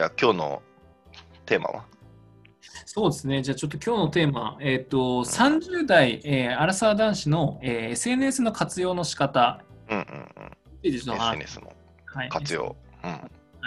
[0.00, 0.62] じゃあ今日の
[1.44, 1.84] テーマは？
[2.86, 3.42] そうですね。
[3.42, 10.26] じゃあちょっと今日のテーマ、えっ、と、30代、えーアラサー男子の、えー SNS の活用の仕方うんうんうん。
[10.82, 11.72] SNS の
[12.06, 12.76] はい活用。
[13.04, 13.10] うん。
[13.10, 13.18] は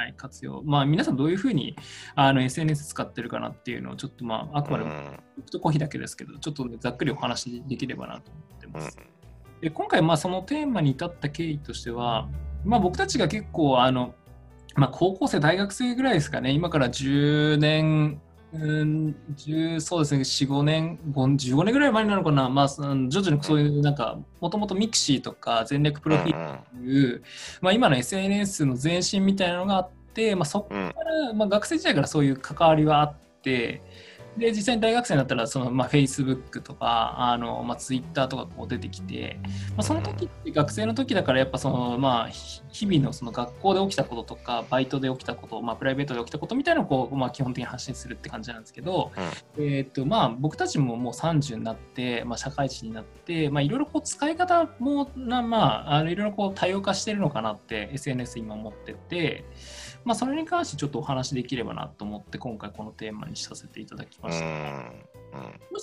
[0.07, 0.63] い、活用。
[0.63, 1.75] まあ、皆さんどういうふうに
[2.15, 8.97] あの SNS 使ってるかなっていうのを、ちょっとまあ、あくまでもうん僕とコーヒーだけですけど、ちょっと、ね、ざっくりお話しできればなと思ってうんます。
[9.61, 12.27] で今回、まあ、そのテーマに至った経緯としては、
[12.65, 14.15] まあ、僕たちが結構あの、
[14.75, 18.21] まあ、高校生、大学生ぐらいですかね、今から10年、
[18.53, 26.51] うん、10そうですね、4、5年、5 15年ぐらい前になるのかな、まあ、徐々にそういう、なんか、もともと mixi とか前略プロフィール。
[26.51, 27.23] うんという、
[27.61, 30.91] まあ、今の SNS の前身みたいなのがあって、まあ、そこうん。
[30.91, 33.81] から、まあ、学生時代からそういう関わりはあって、
[34.37, 49.11] で実際に大学生になったらその、まあ、Facebook とかあの、まあ、Twitter とかこう出てきて、まあ、その時って学生の時だからやっぱその、まあ、ひ日々のその学校で起きたこととかバイトで起きたこと、まあ、プライベートで起きたことみたいなのをこう、まあ、基本的に発信するって感じなんですけど、
[49.57, 59.45] えーとまあ、僕たちももう30になって、まあ、社会人になって、まあ、いろいろこう使い方もな、まあ、あのいろいろこう多様化してるのかなって SNS 今思ってて、
[60.05, 64.45] まあ、それに関してちょっとお話できればなと思って今回このテーマにさせていただきました。
[64.45, 64.57] うんう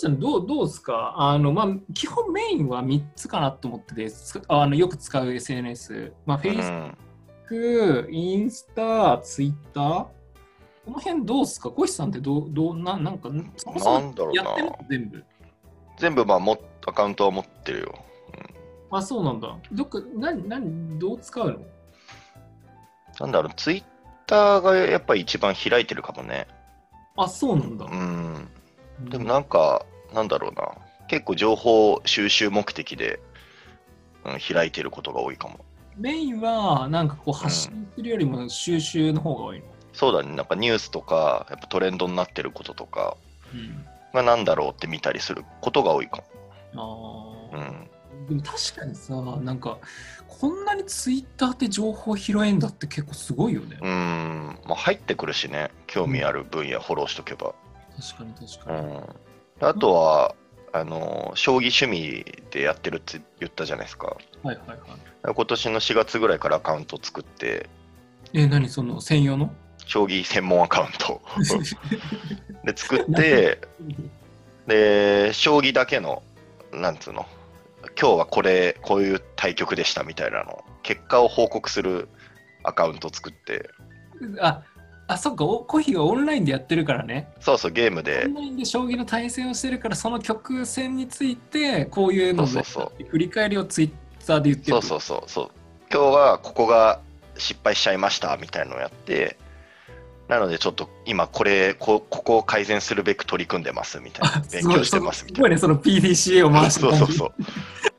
[0.08, 1.14] んどうどうですか？
[1.16, 9.84] あの、まあ、基本メインは3つかなと思っててつあのよく使う SNS、まあ、う Facebook、んインスタ、ツイッター
[10.84, 11.70] この辺どうですか？
[11.70, 14.76] 小石さんってどうどうななんかそもそもなんだろうやってるな。
[14.88, 15.24] 全部？
[15.98, 17.94] 全部まあもアカウントは持ってるよ。
[18.92, 19.56] あ、そうなんだ。
[19.72, 21.58] どっか、なに、なに、どう使うの？
[23.20, 23.84] なんだろう、ツイッ
[24.30, 26.46] ターがやっぱり一番開いてるかもね。
[27.16, 27.84] あ、そうなんだ。
[27.84, 28.48] うん。
[29.10, 30.72] でもなんか、なんだろうな。
[31.08, 33.20] 結構情報収集目的で、
[34.24, 35.64] うん、開いてることが多いかも。
[35.96, 39.64] メインは、なんかこう、発信するよりも収集の方が多いの？
[39.92, 40.36] そうだね。
[40.36, 43.16] なんかニュースとか、やっぱトレンドになってることとか
[43.52, 43.84] うん。
[44.14, 46.22] がなんだろうって見たりすることが多いか
[46.74, 47.50] あも。
[47.52, 47.89] うあ、ん。
[48.30, 49.78] でも確かにさ、なんか、
[50.28, 53.76] こんなにツイッターって情報拾えんだって結構すごいよね。
[53.82, 54.58] うん。
[54.64, 55.72] まあ入ってくるしね。
[55.88, 57.54] 興味ある分野フォローしとけば。
[58.00, 58.96] 確かに確うかに。
[58.98, 59.04] ん。
[59.68, 60.34] あとは、
[60.72, 64.16] あの、将棋趣味でやってるって言ったじゃないですか。
[64.44, 64.76] はいはいは
[65.32, 65.34] い。
[65.34, 67.68] 今年の4月ぐらいからアカウント作って、
[68.32, 69.52] え、何その専用の？
[69.86, 71.20] 将棋専門アカウント
[72.64, 73.60] で作って、
[74.68, 76.22] で、将棋だけの、
[76.72, 77.26] なんつうの、
[77.98, 82.08] 今日はこれ、こういう対局でしたみたいなの、結果を報告する
[82.62, 83.70] アカウント作って、
[84.40, 84.62] あ、
[85.06, 87.32] あ、そっか、おコーヒーがオンラインでやってるからね。
[87.40, 94.82] そうそう、ゲームオでン、ラインで将棋の対戦をしてるから、その曲線について、こういうのでそうそう振り返りをツイッターで言ってる。
[94.82, 95.50] そうそうそうそう、
[95.92, 97.00] 今日はここが
[97.36, 99.36] 失敗しちゃいましたみたいなのをやって、
[100.30, 105.58] なのでちょっと今これこ、ここを改善するべく取り組んでますみたいな、勉強してますみたいな。
[105.58, 107.34] すごいね、その PDCA を回してそうそうそう。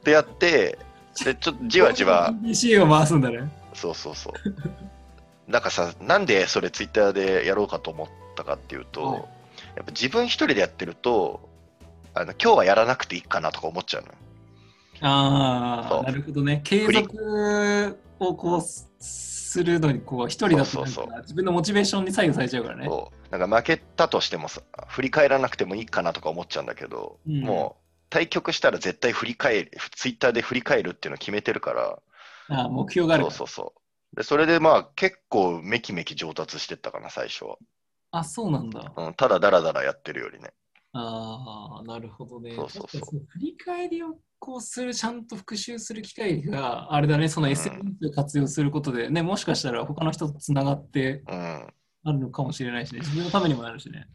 [0.05, 0.79] でやって、
[1.25, 3.51] でちょっとじわじわ、PDCA を回すんだね。
[3.73, 5.51] そうそうそう。
[5.51, 9.23] なんかさ、なんでそれツイッターでやろうかと思ったかっていうと、はい
[9.75, 11.49] やっぱ自分一人でやってると、
[12.13, 14.09] あの今日はやらなくていいかなとか思っちゃうの
[15.01, 16.61] ああ、なるほどね。
[16.63, 18.61] 継続をこう
[19.51, 22.85] するのに、こう一人だと自分のモチベーションに左右されちゃうからね。
[22.85, 31.99] そうなんか負けたとしてもさ、振り返らなくてもいいかなとか思っちゃうんだけど、うんもう対局したら絶対振り返る、ツイッターで振り返るっていうのを決めてるから、
[32.49, 33.73] ああ目標があるそうそうそ
[34.13, 34.15] う。
[34.15, 37.57] で、それでまあ結構めきめき上達してったかな、最初は。
[38.11, 38.91] あ、そうなんだ。
[38.95, 40.51] うん、ただだらだらやってるよりね。
[40.93, 42.55] ああ、なるほどね。
[42.55, 51.73] そうそうそう振り返りをこうする、ちゃんと復習する機会があれだね、そのうん SNS を活用することで、ね、もしかしたら他の人とつながってうん。
[52.03, 54.07] あるのかもしれないしね、自分のためにもなるしね。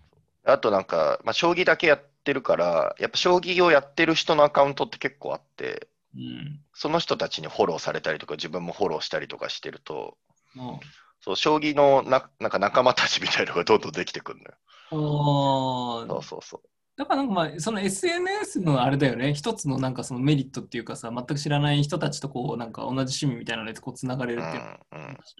[0.44, 6.60] あとなんか、まあ、将棋だけやってるから、やっぱ将棋をやってる人のアカウントって結構あって、うん。
[6.74, 10.16] その人たちにフォローされたりとか、自分もフォローしたりとかしてると、
[10.54, 10.80] も
[11.20, 14.54] そう将棋のななんか仲間たちみたいなのがどんどんできてくるのよ。
[14.92, 16.68] うああそうそうそう。
[16.96, 24.78] だからなんかまあその SNS のあれだよね、一つのなんかそのメリットっていうかさ、全く知らない人たちとこうなんか同じ趣味みたいなのでこうつながれるっていうのは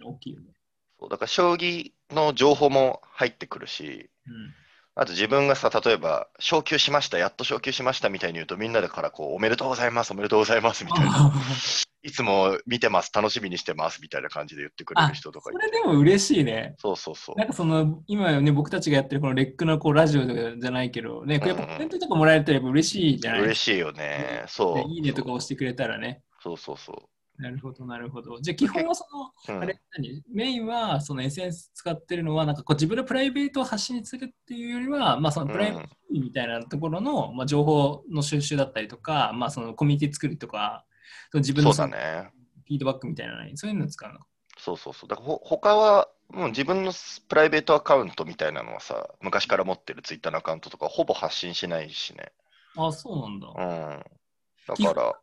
[0.05, 0.47] 大きいよね。
[0.99, 4.65] そうだから将棋の情報も入ってくるし、うん
[4.98, 11.34] あと自分がさ、例えば、昇級しました、やっと昇級しましたみたいに言うと、みんなでからこう、おめでとうございます、おめでとうございますみたいな、
[12.02, 15.66] いつも見てます、楽しみにしてますみたいな感じで言ってくれる人とかいそて。
[15.66, 16.76] れでも嬉しいね。
[16.78, 17.38] そうそうそう。
[17.38, 24.44] なんかその今ね僕たちがやってるこのレックのこうラジオじゃないけどね、これやっぱコメントとかもらえたらやっぱ嬉しいじゃない嬉しいよね。
[24.46, 24.75] そう。
[24.76, 26.22] でいいねとか押してくれたらね。
[26.43, 27.15] そうそうそう。
[27.38, 28.40] なるほど、なるほど。
[28.40, 29.06] じゃあ基本はそ
[29.48, 30.22] の、うん、あれ何？
[30.32, 40.84] メインはその SNS 使ってるのはなんかこう自分のプライベートを発信するっていうよりは、まあ、そのプライベートみたいなところの、まあ、情報の収集だったりとか、まあ、そのコミュニティ作るとか
[41.30, 42.30] その自分のそうだね。
[42.66, 44.20] フィードバックみたいなのそういうのを使うの？
[44.58, 45.08] そうそうそう。
[45.08, 46.92] だからほ他は、もう自分の
[47.28, 52.32] プライベートアカウントみたいなのはさ、昔から持ってるツイッターのアカウントとかほぼ発信しないしね。
[52.76, 53.46] あそうなんだ。
[53.46, 54.84] うん。
[54.84, 55.14] だから、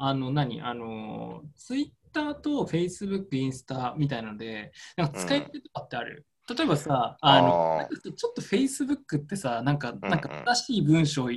[0.00, 0.60] あの何？
[0.62, 11.28] あのツイッターとフェイスブック、インスタみたいなので、なんか使い方とかってある、例えばさ、あのちょっとフェイスブックってさ、なんか、んなんか正しい文章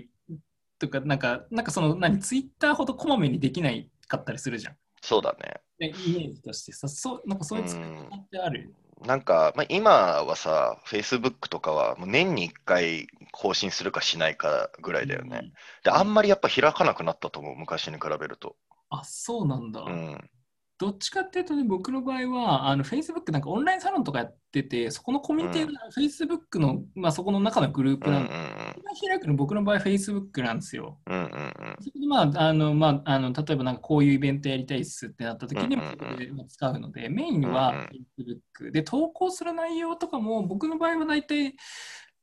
[0.79, 4.75] とか、なんか、なんかその何、ツイッターほどこまめにできないかったりするじゃん。
[5.01, 5.55] そうだね。
[5.79, 8.73] でイメージとしてさ、そうなんかそういう使い方ってある、
[9.05, 9.89] なんか、まあ、今
[10.23, 13.07] はさ、Facebook とかはもう年に1回
[13.41, 15.51] 更新するかしないかぐらいだよね。
[15.83, 18.55] で、あんまりやっぱ開かなくなったと思う、昔に比べると。
[18.91, 19.81] あ、そうなんだ。
[19.81, 20.29] うん。
[20.77, 28.33] どっちかっていうとね、僕の場合は、あの、Facebook なんかオンラインサロンとかやってて、そこのコミュニティが Facebook の、まあそこの中のグループうんうなんんで、
[28.79, 30.99] 一番開くの僕の場合 Facebook なんですよ。
[31.05, 41.55] うんうんうんそこでまあ、あの、まあ、あの、例えばなんかこういうイベントやりたいっすってなった時にもうんうんうんそこでまあ使うので、メインはうん Facebook で投稿する内容とかも僕の場合は大体、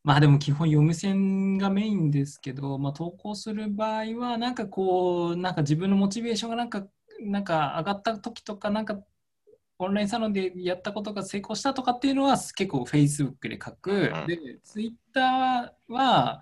[0.09, 6.87] まあでも基本読む線がメインですけど、まあ投稿する場合はなんかこう、なんか自分のモチベーションがなんか、
[7.21, 8.99] なんか上がった時とか、なんか
[9.79, 13.91] オンラインサロンでやったことが成功したとかっていうのは結構 Facebook で書く。
[13.93, 16.41] うんで、Twitter は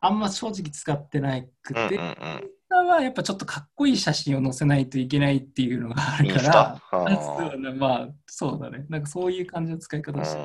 [0.00, 2.14] あんま正直使ってなくて、うんうんうん。
[2.70, 6.80] Twitter はやっぱちょっとかっこいい写真を載せないといけないっていうのがあるかインスタ？
[6.90, 8.86] ら、まあそうだね。
[8.88, 10.40] なんかそういう感じの使い方をして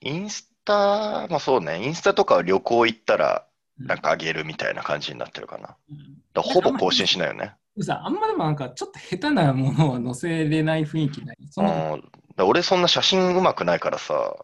[0.00, 5.76] インスタ、まあそうね、インスタとかは旅行行ったら、うんなんかあげるみたいな感じになってるかな。
[5.90, 7.54] うんらほぼ更新しないよね。
[7.82, 11.36] さあんまでもなんかちょっと下手なものを載せれない雰囲気ない？
[11.50, 11.60] そ
[12.38, 14.36] 俺そんな写真うまくないからさ、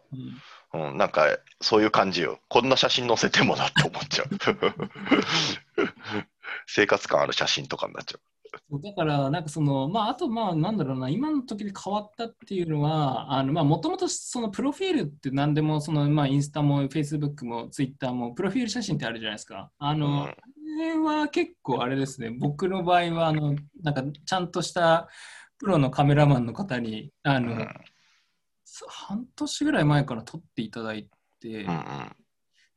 [0.73, 2.39] うんうん、なんかそういう感じよ。
[2.49, 4.27] こんな写真載せてもなって思っちゃう。
[6.67, 8.21] 生活感ある写真とかになっちゃう。
[8.83, 19.71] だから、なんかその、まあ、あと、まあ、なんだろうな、今の時で変わったっていうのは、あの、まあ、もともとそのプロフィールって何でも、その、まあ、インスタも、フェイスブックも、ツイッターも、プロフィール写真ってあるじゃないですか。
[19.77, 20.17] あの、うん。
[20.21, 20.35] あ
[20.79, 25.07] れは結構あれですね、僕の場合は、あの、なんか、ちゃんとした
[25.57, 27.67] プロのカメラマンの方に、あの、うん。
[28.87, 31.09] 半年ぐらい前から撮っていただい
[31.39, 32.15] て、うんうん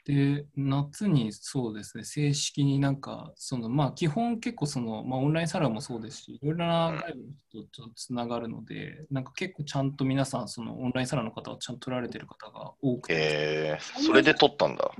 [0.05, 14.91] で、夏にそうですね、正式になんか、そのまあ基本結構その、まあオンラインサロンもそうですし、いろいろな外部の人とつながるので、なんか結構ちゃんと皆さん、そのオンラインサロンの方はちゃんと撮られてる方が多くて、えー、それで撮ったんだ。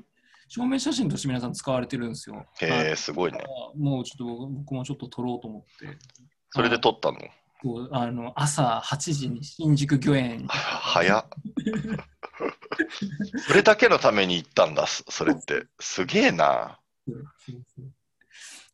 [0.49, 2.47] 証明写真として皆さん使われてるんですよ。
[2.61, 3.41] へえ、すごいね。
[3.45, 5.99] あもうちょっと僕もちょっと撮ろうと思って、
[6.51, 7.19] それで撮ったの？
[7.19, 7.25] こ
[7.73, 11.27] うあの朝8時に新宿御苑は早っ。
[13.47, 15.67] それだけのために行ったんだ、そそれって。
[15.81, 16.79] すげえな。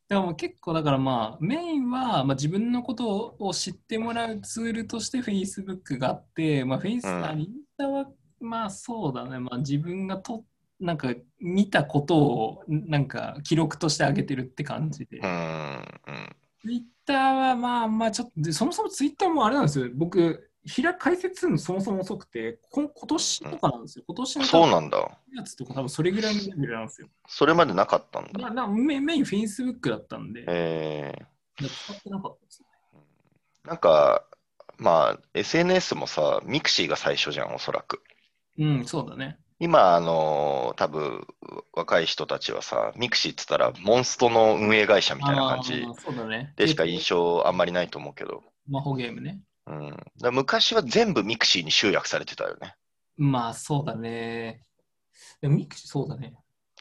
[0.09, 8.07] でも結構だからまあメインはまあ自分のことを知ってもらうツールとして Facebook があって、まあ、フェイス、うんあインスタは
[8.41, 10.43] まあそうだね、まあ、自分がと
[10.81, 15.85] なんか見たことをなんか記録としてあげてるって感じで、うん、うん。
[16.61, 24.97] Twitter はまあまあちょっとでそもそも Twitter もあれなんですよ僕開解説するのそもそも遅くてこ今年とかなんですよ今年のそうなんだ。
[25.35, 28.39] やつとか多分それぐらいのレベルなんですよそれまでなかったんだ。
[28.49, 31.15] ななメメイン Facebook だったんで、え
[31.57, 32.67] 使ってなかったですね。
[33.65, 34.25] ー、なんか、
[34.77, 38.01] まあ、SNS もさ、 mixi が最初じゃん、おそらく。
[38.57, 39.37] うん、そうだね。
[39.61, 41.27] 今、あの多分
[41.71, 46.53] 若い人たちはさ、 mixi っつったら、モンストの運営会社みたいな感じあーそうだね。
[46.57, 49.39] でしか印象あんまりないと思うけど、魔法ゲームね。
[49.67, 52.75] うん、だ昔は全部 mixi に集約されてたよね。
[53.17, 54.65] まあ、そうだね。
[55.41, 56.33] でも mixi、そうだね。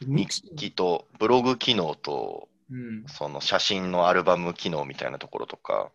[0.06, 3.04] mixi とブログ機能と、うん。
[3.08, 5.90] その写真のアルバム機能みたいなところとか、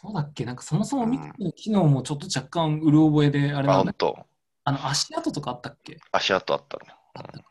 [0.00, 0.44] そうだっけ？
[0.44, 4.26] なんかそもそも mixi の機能もちょっと若干うろ覚えで、あれあ、なんだほんと、
[4.64, 5.98] あの、足跡とかあったっけ？
[6.12, 6.94] 足跡あったね。
[7.36, 7.42] うん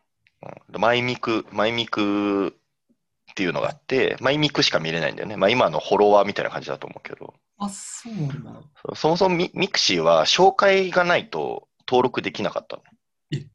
[0.80, 5.38] マイミク、マイミクっていうのがあって、マイミクしか見れないんだよね。
[5.38, 8.62] まあ今のフォロワーみたいな感じだと思うけど、あ、そうなんだ。
[8.90, 12.84] そそもそもミ mixi は紹介がないと登録できなかったの
[13.32, 13.46] え？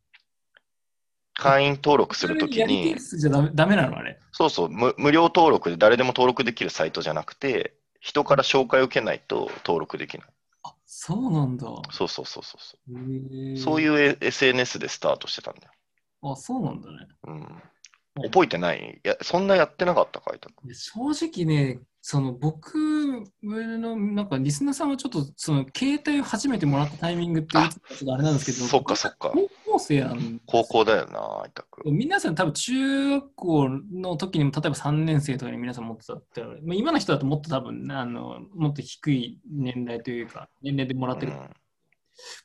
[1.34, 2.94] 会員登録するときに。
[3.00, 10.28] そうそう無、無料登録で誰でも登録できるサイトじゃなくて、人から紹介を受けないと登録できない。
[10.86, 11.66] あ、そうなんだ。
[11.90, 12.98] そうそうそうそうそへう。
[13.54, 15.72] ーそういう SNS でスタートしてたんだよ。
[16.22, 17.08] あ、そうなんだね。
[17.24, 19.00] うん、覚えてない？
[19.04, 20.38] いや、そんなやってなかったか、い
[20.74, 22.76] 正直ね、その僕
[23.42, 29.32] のなんかリスナーさんはちょっとその携帯を初めてもらったタイミングってあいつかちょっとあれなんですけど、そっかそっか。
[29.76, 31.82] 高校生なん高校だよな、委託。
[31.84, 41.34] 皆さん多分中学校の時にも例えば3年生とかに皆さん持ってたって、まあ、今の人だともっと多分あのもっと低い年代というか年齢でもらってる、う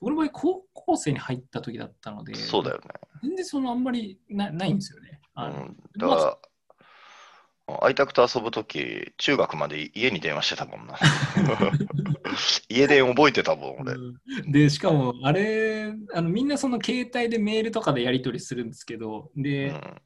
[0.01, 2.83] 僕の場合高校生に入った時だったのでん、そうだよね。
[3.23, 5.21] 全然そのあんまりなないんですよね。
[5.33, 6.37] あのうん、だから、
[7.67, 10.97] 愛宅と遊ぶとき、中学まで家に電話してたもんな。
[12.69, 13.93] 家電覚えてたもん、俺。
[13.93, 20.01] うんで、しかも、あれ、あのみんなその携帯でメールとかでやり取りするんですけど、うで、ん。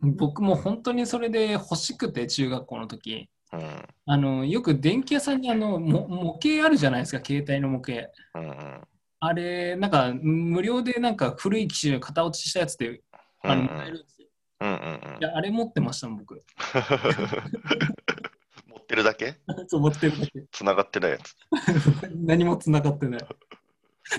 [0.00, 3.28] 僕も本当にそれで欲しくて、中学校の時。
[3.52, 3.60] うん。
[4.08, 8.10] あのよく電気屋さんにあのも模型あるじゃないですか、携帯の模型。
[8.34, 8.48] うん。
[8.48, 8.80] うん。
[9.20, 13.00] あれ、なんか無料でなんか古い機種型落ちしたやつで
[13.42, 14.15] あのもらえるんです
[14.60, 14.66] よ。
[14.66, 14.68] うん。
[14.68, 15.22] うんい。
[15.22, 16.42] や、あれ持ってましたもん、僕。
[18.68, 19.36] 持ってるだけ？
[19.68, 20.44] そう、持ってるだけ。
[20.52, 21.34] 繋がってないやつ。
[22.14, 23.26] 何も繋がってない。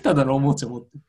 [0.04, 1.02] ただのおもちゃ持ってる。